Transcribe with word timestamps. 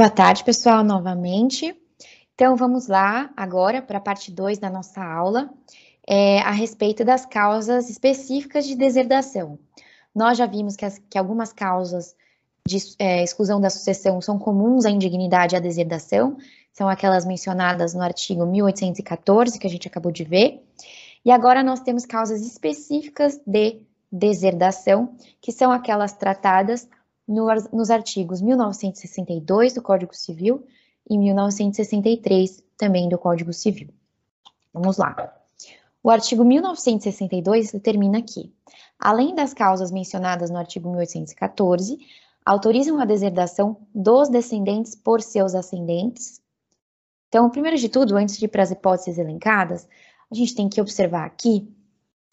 Boa 0.00 0.08
tarde, 0.08 0.42
pessoal, 0.44 0.82
novamente. 0.82 1.76
Então, 2.34 2.56
vamos 2.56 2.88
lá 2.88 3.30
agora 3.36 3.82
para 3.82 3.98
a 3.98 4.00
parte 4.00 4.32
2 4.32 4.56
da 4.56 4.70
nossa 4.70 5.04
aula, 5.04 5.50
é, 6.08 6.40
a 6.40 6.52
respeito 6.52 7.04
das 7.04 7.26
causas 7.26 7.90
específicas 7.90 8.64
de 8.64 8.74
deserdação. 8.74 9.58
Nós 10.14 10.38
já 10.38 10.46
vimos 10.46 10.74
que, 10.74 10.86
as, 10.86 10.98
que 10.98 11.18
algumas 11.18 11.52
causas 11.52 12.16
de 12.66 12.78
é, 12.98 13.22
exclusão 13.22 13.60
da 13.60 13.68
sucessão 13.68 14.22
são 14.22 14.38
comuns 14.38 14.86
à 14.86 14.90
indignidade 14.90 15.54
e 15.54 15.58
à 15.58 15.60
deserdação, 15.60 16.38
são 16.72 16.88
aquelas 16.88 17.26
mencionadas 17.26 17.92
no 17.92 18.00
artigo 18.00 18.46
1814, 18.46 19.58
que 19.58 19.66
a 19.66 19.70
gente 19.70 19.86
acabou 19.86 20.10
de 20.10 20.24
ver. 20.24 20.64
E 21.22 21.30
agora 21.30 21.62
nós 21.62 21.80
temos 21.80 22.06
causas 22.06 22.40
específicas 22.40 23.38
de 23.46 23.82
deserdação, 24.10 25.14
que 25.42 25.52
são 25.52 25.70
aquelas 25.70 26.14
tratadas 26.14 26.88
no, 27.30 27.46
nos 27.72 27.90
artigos 27.90 28.42
1962 28.42 29.74
do 29.74 29.82
Código 29.82 30.14
Civil 30.14 30.66
e 31.08 31.16
1963 31.16 32.62
também 32.76 33.08
do 33.08 33.16
Código 33.16 33.52
Civil. 33.52 33.88
Vamos 34.74 34.96
lá. 34.96 35.32
O 36.02 36.10
artigo 36.10 36.44
1962 36.44 37.72
determina 37.72 38.20
que, 38.20 38.52
além 38.98 39.34
das 39.34 39.54
causas 39.54 39.92
mencionadas 39.92 40.50
no 40.50 40.58
artigo 40.58 40.90
1814, 40.90 41.98
autorizam 42.44 42.98
a 42.98 43.04
deserdação 43.04 43.76
dos 43.94 44.28
descendentes 44.28 44.96
por 44.96 45.22
seus 45.22 45.54
ascendentes. 45.54 46.40
Então, 47.28 47.48
primeiro 47.48 47.76
de 47.76 47.88
tudo, 47.88 48.16
antes 48.16 48.38
de 48.38 48.46
ir 48.46 48.48
para 48.48 48.64
as 48.64 48.72
hipóteses 48.72 49.18
elencadas, 49.18 49.86
a 50.30 50.34
gente 50.34 50.54
tem 50.54 50.68
que 50.68 50.80
observar 50.80 51.26
aqui 51.26 51.72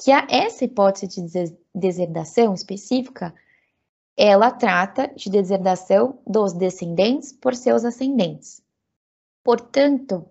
que 0.02 0.12
essa 0.12 0.66
hipótese 0.66 1.08
de 1.08 1.58
deserdação 1.76 2.54
específica 2.54 3.34
ela 4.18 4.50
trata 4.50 5.12
de 5.16 5.30
deserdação 5.30 6.18
dos 6.26 6.52
descendentes 6.54 7.32
por 7.32 7.54
seus 7.56 7.86
ascendentes. 7.86 8.64
Portanto, 9.44 10.26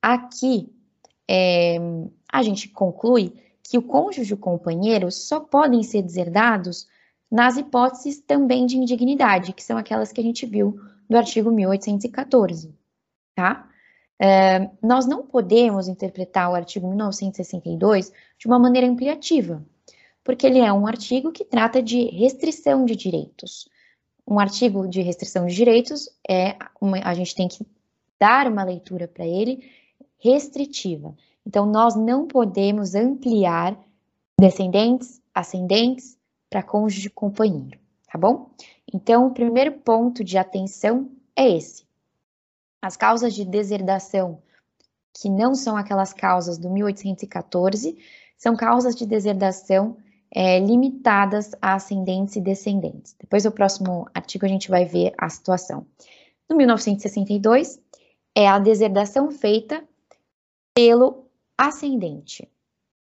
aqui 0.00 0.72
é, 1.28 1.76
a 2.32 2.42
gente 2.42 2.70
conclui 2.70 3.34
que 3.62 3.76
o 3.76 3.82
cônjuge 3.82 4.30
e 4.30 4.34
o 4.34 4.38
companheiro 4.38 5.12
só 5.12 5.40
podem 5.40 5.82
ser 5.82 6.02
deserdados 6.02 6.88
nas 7.30 7.56
hipóteses 7.56 8.20
também 8.20 8.64
de 8.64 8.78
indignidade, 8.78 9.52
que 9.52 9.62
são 9.62 9.76
aquelas 9.76 10.12
que 10.12 10.20
a 10.20 10.24
gente 10.24 10.46
viu 10.46 10.80
do 11.08 11.16
artigo 11.16 11.50
1814, 11.50 12.74
tá? 13.34 13.68
É, 14.18 14.70
nós 14.82 15.06
não 15.06 15.26
podemos 15.26 15.88
interpretar 15.88 16.50
o 16.50 16.54
artigo 16.54 16.88
1962 16.88 18.12
de 18.38 18.46
uma 18.46 18.58
maneira 18.58 18.88
ampliativa, 18.88 19.62
porque 20.26 20.44
ele 20.44 20.58
é 20.58 20.72
um 20.72 20.88
artigo 20.88 21.30
que 21.30 21.44
trata 21.44 21.80
de 21.80 22.06
restrição 22.06 22.84
de 22.84 22.96
direitos. 22.96 23.68
Um 24.26 24.40
artigo 24.40 24.88
de 24.88 25.00
restrição 25.00 25.46
de 25.46 25.54
direitos 25.54 26.08
é 26.28 26.56
uma, 26.80 26.98
a 26.98 27.14
gente 27.14 27.32
tem 27.32 27.46
que 27.46 27.64
dar 28.18 28.48
uma 28.48 28.64
leitura 28.64 29.06
para 29.06 29.24
ele 29.24 29.70
restritiva. 30.18 31.14
Então, 31.46 31.64
nós 31.64 31.94
não 31.94 32.26
podemos 32.26 32.96
ampliar 32.96 33.78
descendentes, 34.36 35.22
ascendentes 35.32 36.18
para 36.50 36.60
cônjuge 36.60 37.08
companheiro, 37.08 37.78
tá 38.10 38.18
bom? 38.18 38.50
Então, 38.92 39.28
o 39.28 39.32
primeiro 39.32 39.74
ponto 39.74 40.24
de 40.24 40.36
atenção 40.36 41.08
é 41.36 41.48
esse. 41.48 41.86
As 42.82 42.96
causas 42.96 43.32
de 43.32 43.44
deserdação, 43.44 44.42
que 45.14 45.30
não 45.30 45.54
são 45.54 45.76
aquelas 45.76 46.12
causas 46.12 46.58
do 46.58 46.68
1814, 46.68 47.96
são 48.36 48.56
causas 48.56 48.96
de 48.96 49.06
deserdação 49.06 49.96
é, 50.30 50.58
limitadas 50.58 51.52
a 51.60 51.74
ascendentes 51.74 52.36
e 52.36 52.40
descendentes. 52.40 53.14
Depois, 53.18 53.44
no 53.44 53.52
próximo 53.52 54.08
artigo, 54.14 54.44
a 54.44 54.48
gente 54.48 54.68
vai 54.68 54.84
ver 54.84 55.14
a 55.18 55.28
situação. 55.28 55.86
No 56.48 56.56
1962, 56.56 57.80
é 58.34 58.46
a 58.46 58.58
deserdação 58.58 59.30
feita 59.30 59.82
pelo 60.74 61.26
ascendente, 61.56 62.48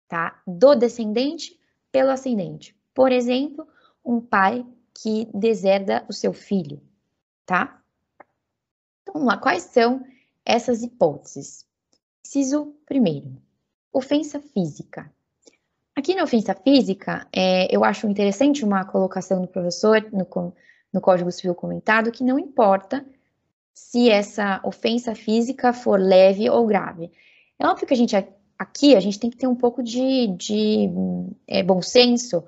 tá? 0.07 0.43
Do 0.47 0.75
descendente 0.75 1.59
pelo 1.91 2.11
ascendente. 2.11 2.77
Por 2.95 3.11
exemplo, 3.11 3.67
um 4.05 4.21
pai 4.21 4.67
que 4.95 5.27
deserda 5.33 6.05
o 6.09 6.13
seu 6.13 6.33
filho, 6.33 6.83
tá? 7.47 7.83
Então, 9.03 9.15
vamos 9.15 9.29
lá, 9.29 9.39
quais 9.39 9.63
são 9.65 10.05
essas 10.45 10.83
hipóteses? 10.83 11.67
Inciso 12.25 12.75
primeiro, 12.87 13.37
ofensa 13.93 14.41
física. 14.41 15.11
Aqui 15.95 16.15
na 16.15 16.23
ofensa 16.23 16.55
física, 16.55 17.27
é, 17.33 17.75
eu 17.75 17.85
acho 17.85 18.09
interessante 18.09 18.65
uma 18.65 18.85
colocação 18.85 19.43
do 19.43 19.49
professor 19.49 20.03
no, 20.11 20.55
no 20.93 21.01
Código 21.01 21.31
Civil 21.31 21.55
comentado 21.55 22.11
que 22.11 22.25
não 22.25 22.39
importa 22.39 23.05
se 23.75 24.11
essa 24.11 24.61
ofensa 24.65 25.15
física 25.15 25.73
for 25.73 26.01
leve 26.01 26.49
ou 26.49 26.67
grave. 26.67 27.11
É 27.59 27.67
óbvio 27.67 27.87
que 27.87 27.95
a 27.95 27.97
gente 27.97 28.17
aqui 28.59 28.95
a 28.95 29.01
gente 29.01 29.19
tem 29.19 29.29
que 29.29 29.37
ter 29.37 29.47
um 29.47 29.55
pouco 29.55 29.83
de, 29.83 30.29
de 30.29 30.89
é, 31.47 31.63
bom 31.63 31.83
senso 31.83 32.45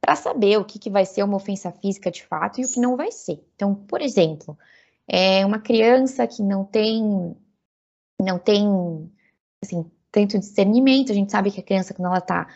para 0.00 0.16
saber 0.16 0.58
o 0.58 0.64
que, 0.64 0.78
que 0.78 0.90
vai 0.90 1.04
ser 1.04 1.22
uma 1.22 1.36
ofensa 1.36 1.70
física 1.70 2.10
de 2.10 2.24
fato 2.24 2.60
e 2.60 2.64
o 2.64 2.68
que 2.68 2.80
não 2.80 2.96
vai 2.96 3.12
ser. 3.12 3.44
Então, 3.54 3.74
por 3.74 4.00
exemplo, 4.00 4.58
é 5.06 5.44
uma 5.44 5.58
criança 5.58 6.26
que 6.26 6.42
não 6.42 6.64
tem 6.64 7.36
não 8.20 8.38
tem 8.38 8.66
assim 9.62 9.90
tanto 10.10 10.38
discernimento, 10.38 11.12
a 11.12 11.14
gente 11.14 11.30
sabe 11.30 11.52
que 11.52 11.60
a 11.60 11.64
criança 11.64 11.94
quando 11.94 12.06
ela 12.06 12.18
está 12.18 12.48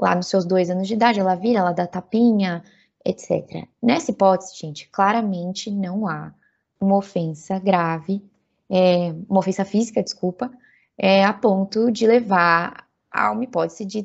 lá 0.00 0.14
nos 0.14 0.28
seus 0.28 0.44
dois 0.44 0.70
anos 0.70 0.88
de 0.88 0.94
idade, 0.94 1.20
ela 1.20 1.34
vira, 1.34 1.60
ela 1.60 1.72
dá 1.72 1.86
tapinha, 1.86 2.64
etc. 3.04 3.66
Nessa 3.82 4.10
hipótese, 4.10 4.56
gente, 4.56 4.88
claramente 4.88 5.70
não 5.70 6.08
há 6.08 6.32
uma 6.80 6.96
ofensa 6.96 7.58
grave, 7.58 8.22
é, 8.68 9.12
uma 9.28 9.40
ofensa 9.40 9.64
física, 9.64 10.02
desculpa, 10.02 10.50
é, 10.96 11.24
a 11.24 11.32
ponto 11.32 11.90
de 11.90 12.06
levar 12.06 12.86
a 13.10 13.30
uma 13.30 13.44
hipótese 13.44 13.84
de 13.84 14.02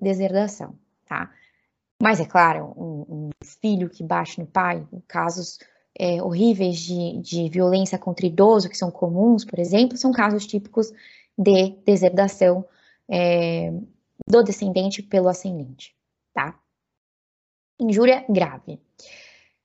deserdação, 0.00 0.74
tá? 1.06 1.30
Mas 2.02 2.20
é 2.20 2.24
claro, 2.24 2.74
um, 2.76 3.06
um 3.08 3.30
filho 3.44 3.88
que 3.88 4.02
bate 4.02 4.40
no 4.40 4.46
pai, 4.46 4.86
casos 5.06 5.58
é, 5.98 6.22
horríveis 6.22 6.78
de, 6.78 7.18
de 7.20 7.48
violência 7.48 7.98
contra 7.98 8.26
idoso, 8.26 8.68
que 8.68 8.76
são 8.76 8.90
comuns, 8.90 9.44
por 9.44 9.58
exemplo, 9.58 9.96
são 9.96 10.12
casos 10.12 10.46
típicos 10.46 10.92
de 11.38 11.70
deserdação 11.84 12.64
é, 13.08 13.72
do 14.26 14.42
descendente 14.42 15.02
pelo 15.02 15.28
ascendente, 15.28 15.94
tá? 16.34 16.58
Injúria 17.78 18.24
grave. 18.28 18.80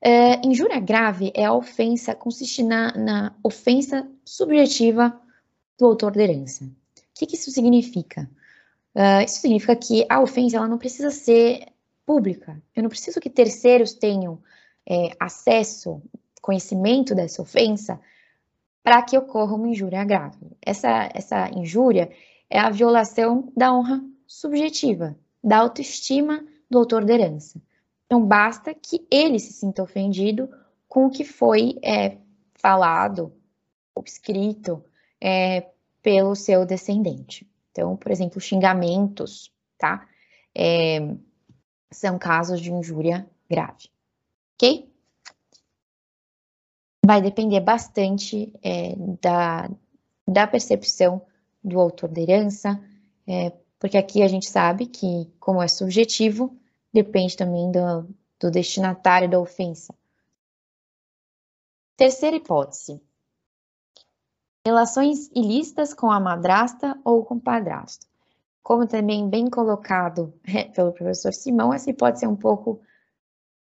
Uh, 0.03 0.47
injúria 0.47 0.79
grave 0.79 1.31
é 1.35 1.45
a 1.45 1.53
ofensa, 1.53 2.15
consiste 2.15 2.63
na, 2.63 2.91
na 2.97 3.35
ofensa 3.43 4.09
subjetiva 4.25 5.19
do 5.79 5.85
autor 5.85 6.11
da 6.11 6.23
herança. 6.23 6.65
O 6.65 6.69
que, 7.15 7.25
que 7.25 7.35
isso 7.35 7.51
significa? 7.51 8.29
Uh, 8.95 9.23
isso 9.25 9.39
significa 9.41 9.75
que 9.75 10.05
a 10.09 10.21
ofensa 10.21 10.57
ela 10.57 10.67
não 10.67 10.77
precisa 10.77 11.11
ser 11.11 11.67
pública. 12.05 12.61
Eu 12.75 12.83
não 12.83 12.89
preciso 12.89 13.19
que 13.19 13.29
terceiros 13.29 13.93
tenham 13.93 14.41
é, 14.87 15.15
acesso, 15.19 16.01
conhecimento 16.41 17.15
dessa 17.15 17.41
ofensa 17.41 17.99
para 18.83 19.01
que 19.03 19.17
ocorra 19.17 19.55
uma 19.55 19.69
injúria 19.69 20.03
grave. 20.03 20.57
Essa, 20.61 21.09
essa 21.13 21.49
injúria 21.49 22.11
é 22.49 22.59
a 22.59 22.69
violação 22.69 23.51
da 23.55 23.73
honra 23.73 24.03
subjetiva, 24.31 25.13
da 25.43 25.57
autoestima 25.57 26.45
do 26.69 26.77
autor 26.77 27.03
da 27.03 27.13
herança. 27.13 27.61
Então, 28.05 28.25
basta 28.25 28.73
que 28.73 29.05
ele 29.11 29.37
se 29.37 29.51
sinta 29.51 29.83
ofendido 29.83 30.49
com 30.87 31.05
o 31.05 31.09
que 31.09 31.25
foi 31.25 31.77
é, 31.83 32.17
falado 32.53 33.33
ou 33.93 34.01
escrito 34.05 34.81
é, 35.19 35.69
pelo 36.01 36.33
seu 36.33 36.65
descendente. 36.65 37.45
Então, 37.71 37.97
por 37.97 38.09
exemplo, 38.09 38.39
xingamentos, 38.39 39.53
tá? 39.77 40.07
É, 40.55 41.13
são 41.91 42.17
casos 42.17 42.61
de 42.61 42.71
injúria 42.71 43.29
grave, 43.49 43.89
ok? 44.55 44.89
Vai 47.05 47.21
depender 47.21 47.59
bastante 47.59 48.53
é, 48.63 48.95
da, 49.21 49.69
da 50.25 50.47
percepção 50.47 51.21
do 51.61 51.79
autor 51.79 52.09
da 52.09 52.21
herança, 52.21 52.81
é, 53.27 53.51
porque 53.81 53.97
aqui 53.97 54.21
a 54.21 54.27
gente 54.27 54.47
sabe 54.47 54.85
que, 54.85 55.27
como 55.39 55.59
é 55.59 55.67
subjetivo, 55.67 56.55
depende 56.93 57.35
também 57.35 57.71
do, 57.71 58.07
do 58.39 58.51
destinatário 58.51 59.27
da 59.27 59.39
ofensa. 59.39 59.91
Terceira 61.97 62.35
hipótese. 62.35 63.01
Relações 64.63 65.31
ilícitas 65.35 65.95
com 65.95 66.11
a 66.11 66.19
madrasta 66.19 66.95
ou 67.03 67.25
com 67.25 67.35
o 67.35 67.41
padrasto. 67.41 68.05
Como 68.61 68.85
também 68.85 69.27
bem 69.27 69.49
colocado 69.49 70.31
pelo 70.75 70.93
professor 70.93 71.33
Simão, 71.33 71.73
essa 71.73 71.89
hipótese 71.89 72.25
é 72.25 72.29
um 72.29 72.35
pouco 72.35 72.79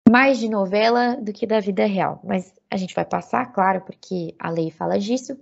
mais 0.10 0.40
de 0.40 0.50
novela 0.50 1.16
do 1.16 1.32
que 1.32 1.48
da 1.48 1.62
vida 1.62 1.86
real, 1.86 2.20
mas 2.26 2.54
a 2.70 2.76
gente 2.76 2.94
vai 2.94 3.06
passar, 3.06 3.46
claro, 3.54 3.80
porque 3.80 4.36
a 4.38 4.50
lei 4.50 4.72
fala 4.72 5.00
disso. 5.00 5.36
O 5.36 5.38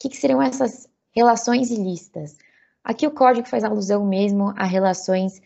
que, 0.00 0.08
que 0.08 0.16
seriam 0.16 0.42
essas 0.42 0.88
relações 1.14 1.70
ilícitas? 1.70 2.36
Aqui 2.84 3.06
o 3.06 3.10
código 3.10 3.48
faz 3.48 3.62
alusão 3.64 4.04
mesmo 4.04 4.52
a 4.56 4.64
relações 4.64 5.40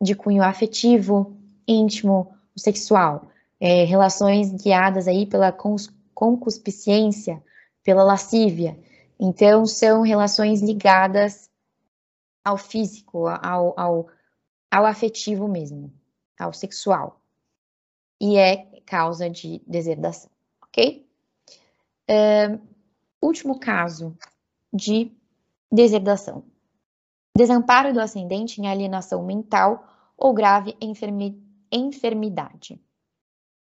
de 0.00 0.14
cunho 0.14 0.42
afetivo, 0.42 1.36
íntimo, 1.66 2.34
sexual, 2.56 3.30
é, 3.58 3.84
relações 3.84 4.52
guiadas 4.52 5.08
aí 5.08 5.24
pela 5.26 5.52
concupiscência, 6.14 7.42
pela 7.82 8.02
lascívia. 8.02 8.78
Então, 9.18 9.64
são 9.64 10.02
relações 10.02 10.60
ligadas 10.60 11.48
ao 12.44 12.58
físico, 12.58 13.26
ao, 13.26 13.78
ao, 13.78 14.08
ao 14.70 14.84
afetivo 14.84 15.48
mesmo, 15.48 15.92
ao 16.38 16.52
sexual. 16.52 17.20
E 18.20 18.36
é 18.36 18.66
causa 18.84 19.30
de 19.30 19.62
deserdação, 19.66 20.30
ok? 20.62 21.06
Último 23.22 23.60
caso 23.60 24.16
de 24.72 25.12
deserdação. 25.70 26.42
Desamparo 27.36 27.92
do 27.92 28.00
ascendente 28.00 28.60
em 28.60 28.68
alienação 28.68 29.24
mental 29.24 29.86
ou 30.16 30.34
grave 30.34 30.76
enfermi 30.80 31.40
enfermidade. 31.70 32.78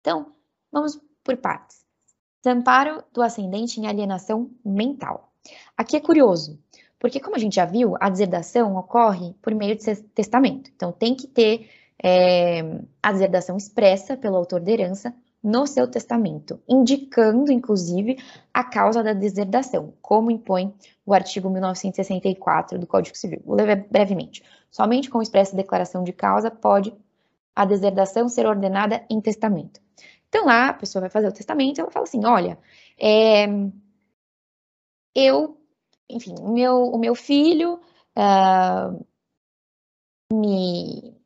Então, 0.01 0.35
vamos 0.71 1.01
por 1.25 1.37
partes. 1.39 1.87
Desamparo 2.45 3.03
do 3.13 3.23
ascendente 3.23 3.81
em 3.81 3.87
alienação 3.87 4.51
mental. 4.63 5.33
Aqui 5.75 5.97
é 5.97 6.01
curioso, 6.01 6.63
porque 6.99 7.19
como 7.19 7.37
a 7.37 7.39
gente 7.39 7.57
já 7.57 7.65
viu, 7.65 7.95
a 7.99 8.11
deserdação 8.11 8.77
ocorre 8.77 9.35
por 9.41 9.55
meio 9.55 9.75
de 9.75 10.03
testamento. 10.15 10.71
Então, 10.75 10.93
tem 10.93 11.15
que 11.15 11.27
ter 11.27 11.71
é, 12.03 12.61
a 13.03 13.13
deserdação 13.13 13.57
expressa 13.57 14.17
pelo 14.17 14.37
autor 14.37 14.61
da 14.61 14.71
herança 14.71 15.15
no 15.43 15.67
seu 15.67 15.89
testamento, 15.89 16.61
indicando, 16.69 17.53
inclusive, 17.53 18.19
a 18.53 18.65
causa 18.65 19.03
da 19.03 19.13
deserdação, 19.13 19.95
como 20.03 20.31
impõe 20.31 20.75
o 21.05 21.15
artigo 21.15 21.49
1964 21.49 22.79
do 22.79 22.87
Código 22.87 23.17
Civil. 23.17 23.43
Vou 23.45 23.55
ler 23.55 23.87
brevemente. 23.89 24.43
Somente 24.71 25.09
com 25.09 25.23
expressa 25.23 25.55
declaração 25.55 26.03
de 26.03 26.13
causa 26.13 26.51
pode 26.51 26.93
a 27.55 27.65
deserdação 27.65 28.29
ser 28.29 28.47
ordenada 28.47 29.05
em 29.09 29.21
testamento. 29.21 29.81
Então 30.29 30.47
lá 30.47 30.69
a 30.69 30.75
pessoa 30.75 31.01
vai 31.01 31.11
fazer 31.11 31.29
o 31.29 31.33
testamento 31.33 31.81
ela 31.81 31.91
fala 31.91 32.05
assim, 32.05 32.25
olha, 32.25 32.59
é, 32.99 33.47
eu, 35.15 35.59
enfim, 36.11 36.35
meu, 36.43 36.83
o 36.83 36.99
meu 36.99 37.15
filho 37.15 37.81
uh, 38.19 39.07
me, 40.31 41.17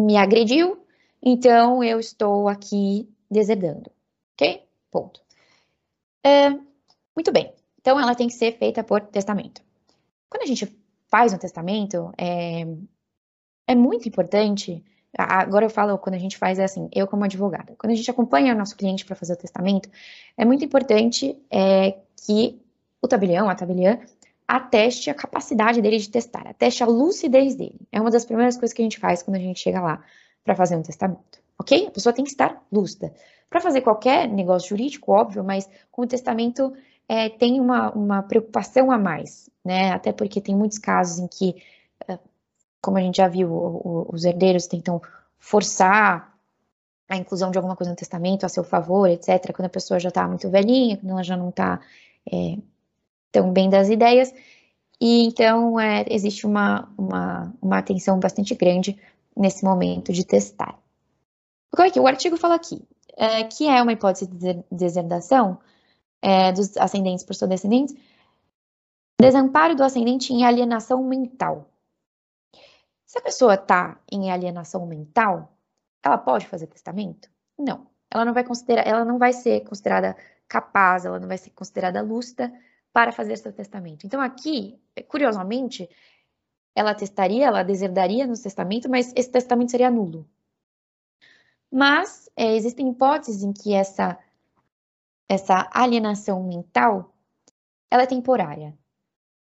me 0.00 0.16
agrediu, 0.16 0.86
então 1.20 1.82
eu 1.82 1.98
estou 1.98 2.48
aqui 2.48 3.08
deserdando, 3.32 3.90
ok? 4.34 4.64
Ponto. 4.90 5.20
É, 6.24 6.50
muito 7.16 7.32
bem, 7.32 7.52
então 7.80 7.98
ela 7.98 8.14
tem 8.14 8.28
que 8.28 8.34
ser 8.34 8.58
feita 8.58 8.84
por 8.84 9.00
testamento. 9.00 9.62
Quando 10.28 10.42
a 10.42 10.46
gente 10.46 10.66
faz 11.08 11.32
um 11.32 11.38
testamento, 11.38 12.12
é, 12.16 12.66
é 13.66 13.74
muito 13.74 14.08
importante 14.08 14.84
Agora 15.16 15.66
eu 15.66 15.70
falo, 15.70 15.98
quando 15.98 16.14
a 16.14 16.18
gente 16.18 16.38
faz 16.38 16.58
é 16.58 16.64
assim, 16.64 16.88
eu 16.90 17.06
como 17.06 17.24
advogada, 17.24 17.74
quando 17.76 17.92
a 17.92 17.94
gente 17.94 18.10
acompanha 18.10 18.54
o 18.54 18.58
nosso 18.58 18.76
cliente 18.76 19.04
para 19.04 19.14
fazer 19.14 19.34
o 19.34 19.36
testamento, 19.36 19.90
é 20.36 20.44
muito 20.44 20.64
importante 20.64 21.36
é, 21.50 21.98
que 22.24 22.58
o 23.00 23.06
tabelião, 23.06 23.48
a 23.48 23.54
tabeliã, 23.54 24.00
ateste 24.48 25.10
a 25.10 25.14
capacidade 25.14 25.82
dele 25.82 25.98
de 25.98 26.08
testar, 26.08 26.46
ateste 26.48 26.82
a 26.82 26.86
lucidez 26.86 27.54
dele. 27.54 27.80
É 27.90 28.00
uma 28.00 28.10
das 28.10 28.24
primeiras 28.24 28.56
coisas 28.56 28.72
que 28.72 28.80
a 28.80 28.84
gente 28.84 28.98
faz 28.98 29.22
quando 29.22 29.36
a 29.36 29.40
gente 29.40 29.60
chega 29.60 29.80
lá 29.80 30.02
para 30.42 30.56
fazer 30.56 30.76
um 30.76 30.82
testamento, 30.82 31.41
ok? 31.62 31.86
A 31.86 31.90
pessoa 31.90 32.12
tem 32.12 32.24
que 32.24 32.30
estar 32.30 32.62
lúcida. 32.70 33.12
Para 33.48 33.60
fazer 33.60 33.80
qualquer 33.80 34.28
negócio 34.28 34.68
jurídico, 34.68 35.12
óbvio, 35.12 35.42
mas 35.42 35.68
com 35.90 36.02
o 36.02 36.06
testamento 36.06 36.72
é, 37.08 37.28
tem 37.28 37.60
uma, 37.60 37.90
uma 37.92 38.22
preocupação 38.22 38.90
a 38.90 38.98
mais, 38.98 39.48
né? 39.64 39.92
Até 39.92 40.12
porque 40.12 40.40
tem 40.40 40.54
muitos 40.54 40.78
casos 40.78 41.18
em 41.18 41.26
que 41.26 41.56
como 42.82 42.98
a 42.98 43.00
gente 43.00 43.18
já 43.18 43.28
viu, 43.28 43.48
os 44.12 44.24
herdeiros 44.24 44.66
tentam 44.66 45.00
forçar 45.38 46.36
a 47.08 47.16
inclusão 47.16 47.50
de 47.50 47.56
alguma 47.56 47.76
coisa 47.76 47.90
no 47.90 47.96
testamento 47.96 48.44
a 48.44 48.48
seu 48.48 48.64
favor, 48.64 49.08
etc., 49.08 49.52
quando 49.54 49.66
a 49.66 49.70
pessoa 49.70 50.00
já 50.00 50.08
está 50.08 50.26
muito 50.26 50.50
velhinha, 50.50 50.96
quando 50.96 51.12
ela 51.12 51.22
já 51.22 51.36
não 51.36 51.50
está 51.50 51.80
é, 52.30 52.58
tão 53.30 53.52
bem 53.52 53.70
das 53.70 53.88
ideias. 53.88 54.34
E 55.00 55.24
então 55.26 55.78
é, 55.78 56.04
existe 56.08 56.44
uma, 56.44 56.92
uma, 56.98 57.54
uma 57.62 57.78
atenção 57.78 58.18
bastante 58.18 58.54
grande 58.54 58.98
nesse 59.36 59.64
momento 59.64 60.12
de 60.12 60.24
testar. 60.24 60.76
Como 61.74 61.88
é 61.88 61.90
que 61.90 62.00
o 62.00 62.06
artigo 62.06 62.36
fala 62.36 62.54
aqui? 62.54 62.86
É, 63.16 63.44
que 63.44 63.66
é 63.66 63.82
uma 63.82 63.92
hipótese 63.92 64.26
de 64.26 64.64
deserdação 64.70 65.58
é, 66.20 66.52
dos 66.52 66.76
ascendentes 66.76 67.24
por 67.24 67.34
seus 67.34 67.48
descendentes, 67.48 67.94
desamparo 69.20 69.74
do 69.74 69.82
ascendente 69.82 70.32
em 70.32 70.44
alienação 70.44 71.02
mental. 71.02 71.68
Se 73.06 73.18
a 73.18 73.22
pessoa 73.22 73.54
está 73.54 74.00
em 74.10 74.30
alienação 74.30 74.86
mental, 74.86 75.52
ela 76.02 76.18
pode 76.18 76.46
fazer 76.46 76.66
testamento? 76.66 77.28
Não. 77.58 77.86
Ela 78.10 78.24
não 78.24 78.34
vai 78.34 78.44
considerar, 78.44 78.86
ela 78.86 79.04
não 79.04 79.18
vai 79.18 79.32
ser 79.32 79.60
considerada 79.64 80.16
capaz, 80.48 81.04
ela 81.04 81.18
não 81.18 81.28
vai 81.28 81.38
ser 81.38 81.50
considerada 81.50 82.02
lúcida 82.02 82.52
para 82.92 83.12
fazer 83.12 83.36
seu 83.36 83.52
testamento. 83.52 84.06
Então 84.06 84.20
aqui, 84.20 84.78
curiosamente, 85.08 85.88
ela 86.74 86.94
testaria, 86.94 87.46
ela 87.46 87.62
deserdaria 87.62 88.26
no 88.26 88.34
testamento, 88.34 88.88
mas 88.88 89.12
esse 89.16 89.30
testamento 89.30 89.70
seria 89.70 89.90
nulo. 89.90 90.28
Mas 91.72 92.28
é, 92.36 92.54
existem 92.54 92.90
hipóteses 92.90 93.42
em 93.42 93.52
que 93.52 93.72
essa 93.72 94.18
essa 95.28 95.66
alienação 95.72 96.42
mental 96.42 97.14
ela 97.90 98.02
é 98.02 98.06
temporária. 98.06 98.76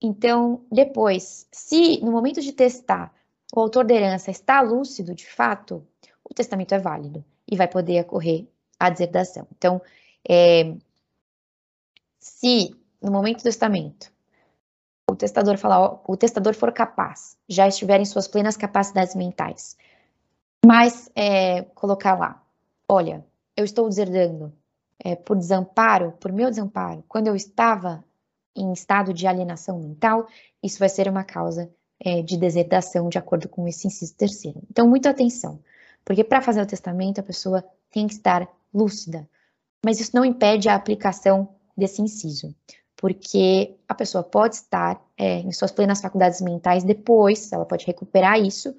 Então, 0.03 0.67
depois, 0.71 1.49
se 1.51 2.01
no 2.03 2.13
momento 2.13 2.43
de 2.43 2.53
testar 2.53 3.15
o 3.55 3.61
autor 3.61 3.87
da 3.87 3.95
herança 3.95 4.31
está 4.31 4.61
lúcido 4.61 5.15
de 5.15 5.27
fato, 5.27 5.87
o 6.23 6.35
testamento 6.35 6.75
é 6.75 6.79
válido 6.79 7.25
e 7.51 7.57
vai 7.57 7.67
poder 7.67 8.03
ocorrer 8.03 8.47
a 8.79 8.91
deserdação. 8.91 9.47
Então, 9.57 9.81
é, 10.29 10.75
se 12.19 12.75
no 13.01 13.11
momento 13.11 13.39
do 13.39 13.45
testamento 13.45 14.13
o 15.11 15.17
testador 15.17 15.57
falar, 15.59 16.01
o 16.07 16.17
testador 16.17 16.55
for 16.55 16.73
capaz, 16.73 17.37
já 17.49 17.67
estiver 17.67 18.01
em 18.01 18.05
suas 18.05 18.29
plenas 18.29 18.57
capacidades 18.57 19.15
mentais, 19.15 19.77
mas 20.65 21.11
é, 21.15 21.63
colocar 21.75 22.19
lá, 22.19 22.43
olha, 22.89 23.25
eu 23.57 23.65
estou 23.65 23.89
deserdando 23.89 24.53
é, 25.03 25.17
por 25.17 25.37
desamparo, 25.37 26.13
por 26.13 26.33
meu 26.33 26.51
desamparo, 26.51 27.03
quando 27.09 27.29
eu 27.29 27.35
estava 27.35 28.05
em 28.55 28.73
estado 28.73 29.15
de 29.15 29.27
alienação 29.27 29.79
mental, 29.79 30.27
isso 30.63 30.79
vai 30.79 30.89
ser 30.89 31.09
uma 31.09 31.25
causa 31.25 31.71
é, 31.99 32.23
de 32.23 32.37
deserdação, 32.37 33.09
de 33.09 33.19
acordo 33.19 33.49
com 33.49 33.67
esse 33.67 33.87
inciso 33.87 34.15
terceiro. 34.15 34.61
Então, 34.71 34.89
muita 34.89 35.11
atenção, 35.11 35.61
porque 36.05 36.25
para 36.25 36.43
fazer 36.43 36.61
o 36.61 36.67
testamento 36.67 37.21
a 37.21 37.23
pessoa 37.23 37.65
tem 37.91 38.07
que 38.07 38.15
estar 38.15 38.49
lúcida, 38.73 39.29
mas 39.85 40.01
isso 40.01 40.15
não 40.15 40.25
impede 40.25 40.69
a 40.69 40.75
aplicação 40.75 41.49
desse 41.77 42.03
inciso, 42.03 42.55
porque 42.97 43.77
a 43.89 43.95
pessoa 43.95 44.23
pode 44.23 44.57
estar 44.57 45.01
é, 45.17 45.39
em 45.39 45.53
suas 45.53 45.73
plenas 45.73 46.01
faculdades 46.01 46.41
mentais 46.41 46.85
depois, 46.85 47.51
ela 47.53 47.65
pode 47.65 47.87
recuperar 47.87 48.39
isso 48.39 48.75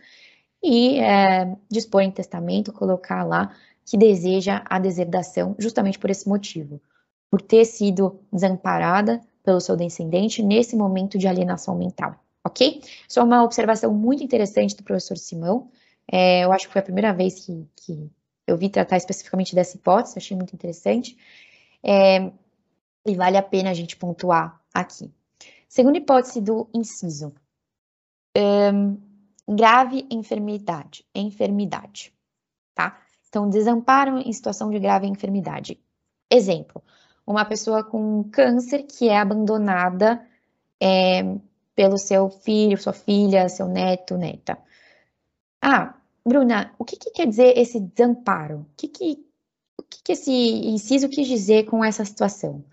e 0.64 1.00
é, 1.00 1.56
dispor 1.70 2.02
em 2.02 2.12
testamento, 2.12 2.74
colocar 2.74 3.24
lá 3.24 3.56
que 3.86 3.98
deseja 3.98 4.64
a 4.66 4.80
deserdação 4.80 5.56
justamente 5.58 6.00
por 6.00 6.10
esse 6.10 6.28
motivo, 6.28 6.82
por 7.30 7.42
ter 7.42 7.66
sido 7.66 8.20
desamparada 8.32 9.22
pelo 9.44 9.60
seu 9.60 9.76
descendente 9.76 10.44
nesse 10.44 10.76
momento 10.76 11.18
de 11.18 11.28
alienação 11.28 11.76
mental 11.76 12.22
ok? 12.44 12.82
Isso 13.08 13.20
é 13.20 13.24
uma 13.24 13.44
observação 13.44 13.94
muito 13.94 14.24
interessante 14.24 14.76
do 14.76 14.84
professor 14.84 15.18
Simão. 15.18 15.70
É, 16.12 16.44
eu 16.44 16.52
acho 16.52 16.68
que 16.68 16.74
foi 16.74 16.82
a 16.82 16.84
primeira 16.84 17.14
vez 17.14 17.46
que, 17.46 17.68
que, 17.76 18.10
eu 18.48 18.58
vi 18.58 18.70
tratar 18.70 18.98
especificamente 18.98 19.56
dessa 19.56 19.78
hipótese, 19.78 20.18
achei 20.18 20.36
muito 20.36 20.54
interessante. 20.54 21.18
É, 21.84 22.32
e 23.06 23.16
vale 23.16 23.38
a 23.38 23.44
pena 23.44 23.70
a 23.70 23.74
gente 23.74 23.96
pontuar 23.96 24.60
aqui. 24.74 25.12
Segunda 25.68 25.98
hipótese 25.98 26.42
do 26.42 26.70
inciso. 26.74 27.34
Grave 29.48 30.08
enfermidade, 30.10 31.06
enfermidade, 31.14 32.14
tá? 32.74 33.02
Então, 33.28 33.50
desamparo 33.50 34.18
em 34.18 34.32
situação 34.34 34.70
de 34.70 34.80
grave 34.80 35.08
enfermidade. 35.08 35.80
Exemplo, 36.30 36.84
uma 37.26 37.46
pessoa 37.46 37.84
com 37.84 38.24
câncer 38.26 38.84
que 38.84 39.10
é 39.10 39.18
abandonada 39.18 40.26
é, 40.82 41.24
pelo 41.76 41.98
seu 41.98 42.30
filho, 42.30 42.78
sua 42.78 42.94
filha, 42.94 43.48
seu 43.50 43.68
neto, 43.68 44.18
neta. 44.18 44.58
Ah, 45.62 45.96
Bruna, 46.26 46.74
o 46.78 46.86
que, 46.86 46.98
que 46.98 47.12
quer 47.12 47.28
dizer 47.28 47.58
esse 47.58 47.80
desamparo? 47.80 48.60
O 48.60 48.76
que, 48.76 48.88
que, 48.88 49.26
o 49.78 49.84
que, 49.84 50.02
que 50.04 50.12
esse 50.14 50.32
inciso 50.32 51.10
quis 51.10 51.28
dizer 51.28 51.66
com 51.66 51.84
essa 51.84 52.04
situação? 52.06 52.64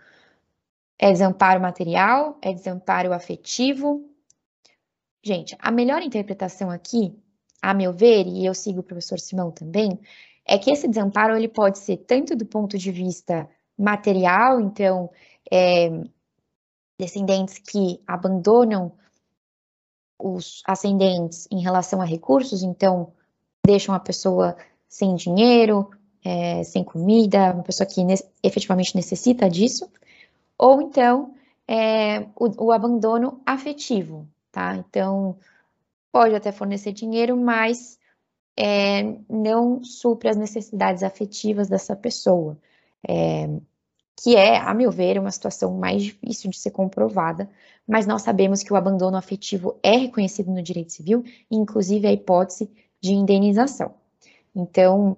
É 0.98 1.10
desamparo 1.12 1.60
material? 1.60 2.38
É 2.42 2.52
desamparo 2.52 3.12
afetivo? 3.12 4.07
Gente, 5.28 5.54
a 5.58 5.70
melhor 5.70 6.00
interpretação 6.00 6.70
aqui, 6.70 7.14
a 7.60 7.74
meu 7.74 7.92
ver, 7.92 8.26
e 8.26 8.46
eu 8.46 8.54
sigo 8.54 8.80
o 8.80 8.82
professor 8.82 9.20
Simão 9.20 9.50
também, 9.50 10.00
é 10.42 10.56
que 10.56 10.70
esse 10.70 10.88
desamparo 10.88 11.36
ele 11.36 11.48
pode 11.48 11.80
ser 11.80 11.98
tanto 11.98 12.34
do 12.34 12.46
ponto 12.46 12.78
de 12.78 12.90
vista 12.90 13.46
material, 13.76 14.58
então 14.58 15.10
é, 15.52 15.90
descendentes 16.98 17.58
que 17.58 18.00
abandonam 18.06 18.90
os 20.18 20.62
ascendentes 20.66 21.46
em 21.50 21.60
relação 21.60 22.00
a 22.00 22.06
recursos, 22.06 22.62
então 22.62 23.12
deixam 23.66 23.94
a 23.94 24.00
pessoa 24.00 24.56
sem 24.88 25.14
dinheiro, 25.14 25.90
é, 26.24 26.64
sem 26.64 26.82
comida, 26.82 27.52
uma 27.52 27.62
pessoa 27.62 27.86
que 27.86 28.02
ne 28.02 28.14
efetivamente 28.42 28.96
necessita 28.96 29.46
disso, 29.50 29.90
Ou 30.56 30.80
então, 30.80 31.34
é, 31.68 32.20
o, 32.34 32.68
o 32.68 32.72
abandono 32.72 33.42
afetivo, 33.44 34.26
tá? 34.50 34.76
Então, 34.76 35.38
pode 36.12 36.34
até 36.34 36.52
fornecer 36.52 36.92
dinheiro, 36.92 37.36
mas 37.36 37.98
é, 38.56 39.02
não 39.28 39.82
supre 39.84 40.28
as 40.28 40.36
necessidades 40.36 41.02
afetivas 41.02 41.68
dessa 41.68 41.94
pessoa. 41.94 42.58
É, 43.08 43.48
que 44.20 44.34
é, 44.34 44.58
a 44.58 44.74
meu 44.74 44.90
ver, 44.90 45.18
uma 45.18 45.30
situação 45.30 45.72
mais 45.78 46.02
difícil 46.02 46.50
de 46.50 46.58
ser 46.58 46.72
comprovada, 46.72 47.48
mas 47.86 48.06
nós 48.06 48.22
sabemos 48.22 48.64
que 48.64 48.72
o 48.72 48.76
abandono 48.76 49.16
afetivo 49.16 49.78
é 49.80 49.96
reconhecido 49.96 50.50
no 50.50 50.60
direito 50.60 50.92
civil, 50.92 51.24
inclusive 51.48 52.06
a 52.06 52.12
hipótese 52.12 52.68
de 53.00 53.12
indenização. 53.12 53.94
Então, 54.54 55.16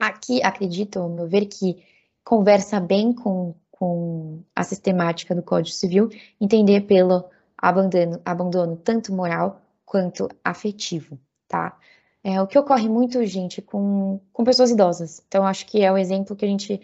aqui 0.00 0.42
acredito, 0.42 0.98
ao 0.98 1.08
meu 1.08 1.28
ver, 1.28 1.46
que 1.46 1.84
conversa 2.24 2.80
bem 2.80 3.12
com, 3.12 3.54
com 3.70 4.40
a 4.54 4.64
sistemática 4.64 5.32
do 5.32 5.42
Código 5.42 5.76
Civil, 5.76 6.08
entender 6.40 6.82
pelo 6.82 7.24
abandono, 7.64 8.20
abandono 8.24 8.76
tanto 8.76 9.12
moral 9.12 9.62
quanto 9.86 10.28
afetivo, 10.44 11.18
tá? 11.48 11.78
É 12.22 12.40
o 12.40 12.46
que 12.46 12.58
ocorre 12.58 12.88
muito, 12.88 13.24
gente, 13.24 13.62
com, 13.62 14.20
com 14.32 14.44
pessoas 14.44 14.70
idosas. 14.70 15.22
Então, 15.26 15.46
acho 15.46 15.66
que 15.66 15.82
é 15.82 15.90
o 15.90 15.96
exemplo 15.96 16.36
que 16.36 16.44
a 16.44 16.48
gente 16.48 16.80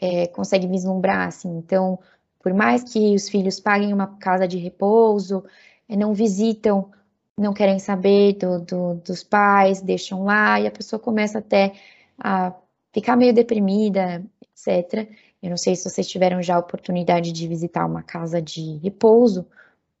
é, 0.00 0.26
consegue 0.26 0.66
vislumbrar, 0.66 1.28
assim. 1.28 1.48
Então, 1.58 1.98
por 2.40 2.52
mais 2.52 2.84
que 2.84 3.14
os 3.14 3.28
filhos 3.28 3.58
paguem 3.58 3.92
uma 3.92 4.18
casa 4.18 4.46
de 4.46 4.58
repouso, 4.58 5.44
é, 5.88 5.96
não 5.96 6.12
visitam, 6.12 6.90
não 7.36 7.54
querem 7.54 7.78
saber 7.78 8.34
do, 8.34 8.58
do, 8.60 8.94
dos 8.96 9.22
pais, 9.22 9.80
deixam 9.80 10.24
lá, 10.24 10.60
e 10.60 10.66
a 10.66 10.70
pessoa 10.70 11.00
começa 11.00 11.38
até 11.38 11.72
a 12.18 12.52
ficar 12.92 13.16
meio 13.16 13.32
deprimida, 13.32 14.22
etc. 14.42 15.08
Eu 15.42 15.50
não 15.50 15.56
sei 15.56 15.74
se 15.76 15.88
vocês 15.88 16.08
tiveram 16.08 16.42
já 16.42 16.56
a 16.56 16.60
oportunidade 16.60 17.32
de 17.32 17.48
visitar 17.48 17.86
uma 17.86 18.02
casa 18.02 18.42
de 18.42 18.76
repouso, 18.78 19.46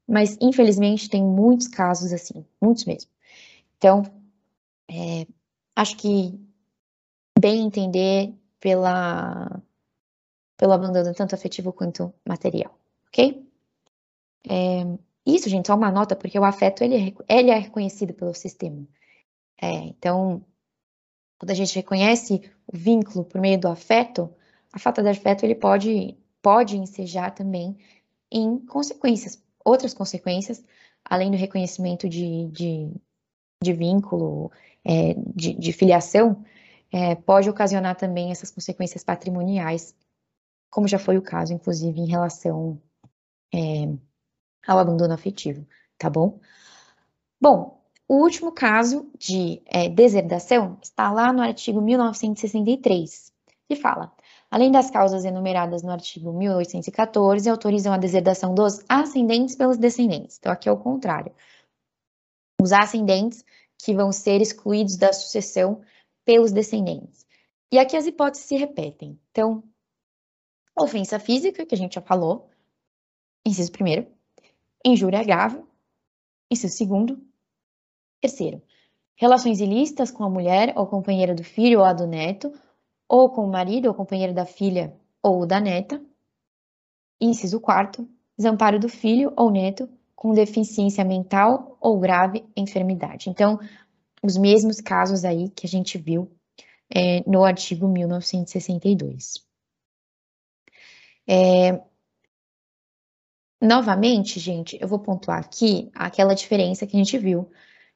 mas 0.08 0.38
infelizmente 0.40 1.10
tem 1.10 1.22
muitos 1.22 1.68
casos 1.68 2.12
assim, 2.12 2.44
muitos 2.60 2.84
mesmo. 2.84 3.10
Então, 3.76 4.02
é, 4.90 5.26
acho 5.76 5.96
que 5.96 6.40
bem 7.38 7.66
entender 7.66 8.34
pela 8.58 9.62
pelo 10.56 10.72
abandono 10.72 11.14
tanto 11.14 11.36
afetivo 11.36 11.72
quanto 11.72 12.12
material, 12.26 12.76
ok? 13.06 13.46
É, 14.48 14.98
isso, 15.24 15.48
gente, 15.48 15.66
só 15.68 15.76
uma 15.76 15.90
nota, 15.90 16.16
porque 16.16 16.38
o 16.38 16.44
afeto, 16.44 16.82
ele 16.82 17.14
é, 17.28 17.38
ele 17.38 17.50
é 17.50 17.58
reconhecido 17.58 18.12
pelo 18.12 18.34
sistema. 18.34 18.84
É, 19.60 19.68
então, 19.68 20.44
quando 21.38 21.50
a 21.50 21.54
gente 21.54 21.76
reconhece 21.76 22.50
o 22.66 22.76
vínculo 22.76 23.24
por 23.24 23.40
meio 23.40 23.60
do 23.60 23.68
afeto, 23.68 24.28
a 24.72 24.78
falta 24.78 25.02
de 25.02 25.10
afeto, 25.10 25.44
ele 25.44 25.54
pode, 25.54 26.16
pode 26.42 26.76
ensejar 26.76 27.32
também 27.32 27.76
em 28.30 28.58
consequências, 28.58 29.40
outras 29.68 29.94
consequências, 29.94 30.64
além 31.04 31.30
do 31.30 31.36
reconhecimento 31.36 32.08
de, 32.08 32.48
de, 32.48 32.90
de 33.62 33.72
vínculo, 33.72 34.50
é, 34.84 35.14
de, 35.34 35.54
de, 35.54 35.72
filiação, 35.72 36.44
é, 36.92 37.14
pode 37.14 37.48
ocasionar 37.50 37.96
também 37.96 38.30
essas 38.30 38.50
consequências 38.50 39.04
patrimoniais 39.04 39.94
como 40.70 40.88
já 40.88 40.98
foi 40.98 41.16
o 41.16 41.22
caso, 41.22 41.52
inclusive, 41.52 42.00
em 42.00 42.06
relação 42.06 42.80
é, 43.52 43.58
ao 44.66 44.78
abandono 44.78 45.14
afetivo, 45.14 45.66
tá 45.96 46.10
bom? 46.10 46.40
Bom, 47.40 47.82
o 48.06 48.16
último 48.22 48.52
caso 48.52 49.10
de 49.18 49.62
é, 49.66 49.88
deserdação 49.88 50.78
está 50.82 51.10
lá 51.10 51.32
no 51.32 51.42
artigo 51.42 51.80
1963, 51.80 53.32
que 53.68 53.76
fala: 53.76 54.12
além 54.50 54.70
das 54.70 54.90
causas 54.90 55.24
enumeradas 55.24 55.82
no 55.82 55.90
artigo 55.90 56.32
1814, 56.32 57.48
autorizam 57.48 57.92
a 57.92 57.98
deserdação 57.98 58.54
dos 58.54 58.84
ascendentes 58.88 59.54
pelos 59.54 59.76
descendentes. 59.76 60.38
Então, 60.38 60.50
aqui 60.50 60.68
é 60.68 60.72
o 60.72 60.78
contrário. 60.78 61.34
Os 62.60 62.72
ascendentes 62.72 63.44
que 63.78 63.94
vão 63.94 64.10
ser 64.10 64.40
excluídos 64.40 64.96
da 64.96 65.12
sucessão 65.12 65.82
pelos 66.24 66.50
descendentes. 66.50 67.26
E 67.70 67.78
aqui 67.78 67.96
as 67.96 68.06
hipóteses 68.06 68.46
se 68.46 68.56
repetem. 68.56 69.18
Então, 69.30 69.62
ofensa 70.76 71.18
física, 71.18 71.66
que 71.66 71.74
a 71.74 71.78
gente 71.78 71.94
já 71.94 72.00
falou, 72.00 72.50
inciso 73.46 73.70
primeiro, 73.70 74.06
injúria 74.84 75.22
grave, 75.22 75.62
inciso 76.50 76.74
segundo, 76.74 77.22
terceiro, 78.20 78.62
relações 79.14 79.60
ilícitas 79.60 80.10
com 80.10 80.24
a 80.24 80.30
mulher 80.30 80.72
ou 80.76 80.86
companheira 80.86 81.34
do 81.34 81.44
filho 81.44 81.80
ou 81.80 81.84
a 81.84 81.92
do 81.92 82.06
neto, 82.06 82.52
ou 83.08 83.30
com 83.30 83.44
o 83.44 83.50
marido 83.50 83.86
ou 83.86 83.94
companheiro 83.94 84.34
da 84.34 84.44
filha 84.44 84.94
ou 85.22 85.46
da 85.46 85.58
neta, 85.58 86.00
inciso 87.20 87.60
quarto, 87.60 88.08
desamparo 88.36 88.78
do 88.78 88.88
filho 88.88 89.32
ou 89.36 89.50
neto 89.50 89.88
com 90.14 90.34
deficiência 90.34 91.04
mental 91.04 91.78
ou 91.80 91.98
grave 91.98 92.44
enfermidade. 92.56 93.30
Então, 93.30 93.58
os 94.22 94.36
mesmos 94.36 94.80
casos 94.80 95.24
aí 95.24 95.48
que 95.50 95.66
a 95.66 95.68
gente 95.68 95.96
viu 95.96 96.30
é, 96.90 97.22
no 97.28 97.44
artigo 97.44 97.86
1962. 97.88 99.46
É... 101.26 101.80
Novamente, 103.60 104.38
gente, 104.38 104.78
eu 104.80 104.86
vou 104.86 105.00
pontuar 105.00 105.40
aqui 105.40 105.90
aquela 105.94 106.34
diferença 106.34 106.86
que 106.86 106.96
a 106.96 106.98
gente 106.98 107.18
viu 107.18 107.50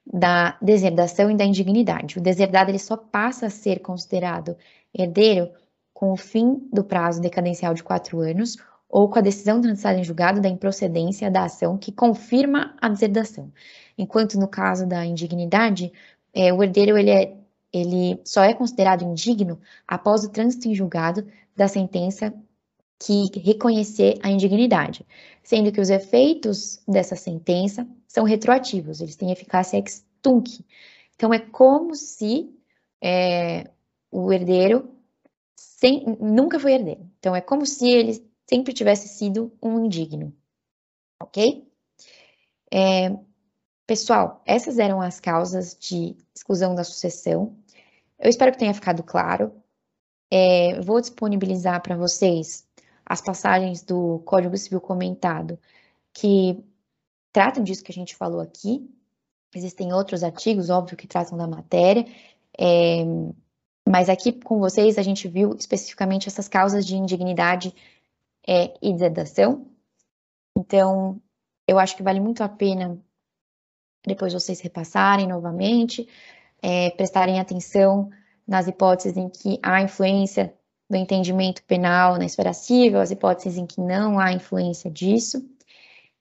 da 0.06 0.56
deserdação 0.61 1.30
e 1.30 1.37
da 1.37 1.44
indignidade. 1.44 2.18
O 2.18 2.23
deserdado 2.23 2.71
ele 2.71 2.78
só 2.78 2.97
passa 2.97 3.47
a 3.47 3.50
ser 3.50 3.80
considerado 3.80 4.56
herdeiro 4.92 5.50
com 5.92 6.12
o 6.12 6.16
fim 6.16 6.68
do 6.73 6.82
prazo 6.82 7.21
decadencial 7.21 7.75
de 7.75 7.82
quatro 7.82 8.21
anos 8.21 8.56
ou 8.88 9.09
com 9.09 9.18
a 9.18 9.23
decisão 9.23 9.61
transitada 9.61 9.99
em 9.99 10.04
julgado 10.04 10.40
da 10.40 10.49
improcedência 10.49 11.30
da 11.30 11.44
ação 11.44 11.78
que 11.78 11.92
confirma 11.92 12.75
a 12.80 12.88
deserdação. 12.88 13.50
Enquanto 13.97 14.38
no 14.38 14.49
caso 14.49 14.87
da 14.87 15.04
indignidade, 15.04 15.92
é, 16.35 16.52
o 16.52 16.62
herdeiro 16.62 16.99
ele, 16.99 17.11
é, 17.11 17.37
ele 17.73 18.21
só 18.25 18.42
é 18.42 18.52
considerado 18.52 19.02
indigno 19.02 19.59
após 19.87 20.25
o 20.25 20.30
trânsito 20.30 20.68
em 20.68 20.75
julgado 20.75 21.26
da 21.56 21.68
sentença 21.68 22.35
que 23.04 23.38
reconhecer 23.38 24.18
a 24.23 24.30
indignidade, 24.30 25.06
sendo 25.42 25.73
que 25.73 25.80
os 25.80 25.90
efeitos 25.90 26.80
dessa 26.87 27.16
sentença 27.16 27.87
são 28.06 28.25
retroativos, 28.25 29.00
eles 29.00 29.16
têm 29.16 29.32
eficácia 29.32 29.76
ex 29.76 30.04
tunc. 30.21 30.64
Então, 31.14 31.32
é 31.32 31.38
como 31.38 31.94
se 31.94 32.50
é, 33.02 33.71
o 34.11 34.32
herdeiro 34.32 34.88
sem, 35.56 36.04
nunca 36.21 36.61
foi 36.61 36.75
herdeiro. 36.75 37.09
Então, 37.18 37.35
é 37.35 37.40
como 37.40 37.66
se 37.66 37.88
ele 37.88 38.25
sempre 38.49 38.73
tivesse 38.73 39.09
sido 39.09 39.52
um 39.62 39.85
indigno. 39.85 40.32
Ok? 41.21 41.66
É, 42.73 43.16
pessoal, 43.87 44.42
essas 44.47 44.78
eram 44.78 45.00
as 45.00 45.21
causas 45.21 45.76
de 45.78 46.16
exclusão 46.35 46.75
da 46.75 46.85
sucessão. 46.85 47.56
Eu 48.18 48.30
espero 48.30 48.52
que 48.52 48.59
tenha 48.59 48.75
ficado 48.75 49.02
claro. 49.02 49.52
É, 50.30 50.80
vou 50.80 51.00
disponibilizar 51.00 51.82
para 51.82 51.97
vocês 51.97 52.66
as 53.12 53.21
passagens 53.21 53.83
do 53.83 54.21
Código 54.21 54.57
Civil 54.57 54.81
comentado 54.81 55.59
que 56.14 56.64
tratam 57.31 57.62
disso 57.62 57.85
que 57.85 57.92
a 57.92 57.95
gente 57.95 58.16
falou 58.16 58.40
aqui. 58.40 58.90
Existem 59.54 59.92
outros 59.92 60.25
artigos, 60.25 60.71
óbvio, 60.71 60.97
que 60.97 61.07
tratam 61.07 61.37
da 61.37 61.47
matéria, 61.47 62.07
é, 62.59 63.04
mas 63.87 64.09
aqui 64.09 64.33
com 64.33 64.59
vocês 64.59 64.97
a 64.97 65.02
gente 65.02 65.28
viu 65.28 65.54
especificamente 65.54 66.26
essas 66.26 66.49
causas 66.49 66.87
de 66.87 66.97
indignidade 66.97 67.75
é, 68.49 68.73
e 68.81 68.90
desedação. 68.95 69.66
Então, 70.57 71.21
eu 71.69 71.78
acho 71.78 71.95
que 71.95 72.02
vale 72.02 72.19
muito 72.19 72.42
a 72.42 72.49
pena 72.49 72.99
depois 74.07 74.33
vocês 74.33 74.59
repassarem 74.61 75.28
novamente, 75.28 76.09
é, 76.62 76.88
prestarem 76.92 77.38
atenção 77.38 78.09
nas 78.49 78.66
hipóteses 78.69 79.19
em 79.19 79.28
que 79.28 79.59
há 79.62 79.83
influência 79.83 80.54
do 80.93 80.97
entendimento 80.97 81.65
penal 81.65 82.19
na 82.19 82.27
esfera 82.27 82.53
civil, 82.53 83.01
as 83.01 83.11
hipóteses 83.11 83.59
em 83.59 83.67
que 83.67 83.81
não 83.81 84.19
há 84.19 84.33
influência 84.33 84.91
disso. 84.91 85.43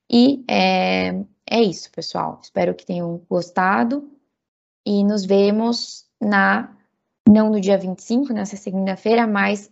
E 0.10 0.44
é, 0.50 1.10
é 1.46 1.62
isso, 1.62 1.92
pessoal. 1.92 2.40
Espero 2.42 2.74
que 2.74 2.86
tenham 2.86 3.22
gostado 3.30 4.10
e 4.86 5.04
nos 5.04 5.26
vemos 5.26 6.06
na, 6.20 6.76
não 7.28 7.50
no 7.50 7.60
dia 7.60 7.78
25, 7.78 8.34
nessa 8.34 8.56
segunda-feira, 8.56 9.28
mas 9.28 9.70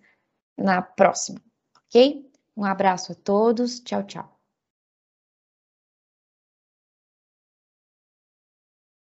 na 0.58 0.82
próxima, 0.82 1.42
ok? 1.88 2.30
Um 2.56 2.66
abraço 2.66 3.14
a 3.14 3.16
todos, 3.16 3.80
tchau, 3.80 4.04
tchau. 4.04 4.39